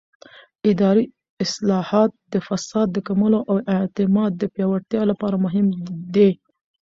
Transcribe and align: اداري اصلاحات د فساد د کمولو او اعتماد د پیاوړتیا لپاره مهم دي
اداري 0.71 1.05
اصلاحات 1.43 2.11
د 2.33 2.35
فساد 2.47 2.87
د 2.93 2.97
کمولو 3.07 3.39
او 3.49 3.55
اعتماد 3.75 4.31
د 4.37 4.43
پیاوړتیا 4.53 5.01
لپاره 5.11 5.35
مهم 5.45 5.65
دي 6.15 6.29